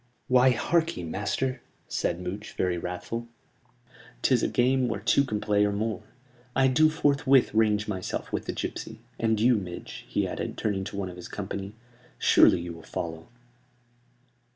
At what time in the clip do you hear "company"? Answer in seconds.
11.27-11.75